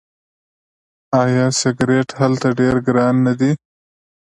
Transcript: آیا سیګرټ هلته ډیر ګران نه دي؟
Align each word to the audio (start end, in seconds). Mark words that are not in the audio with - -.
آیا 1.21 1.45
سیګرټ 1.59 2.09
هلته 2.19 2.47
ډیر 2.59 2.75
ګران 2.87 3.15
نه 3.25 3.33
دي؟ 3.39 3.51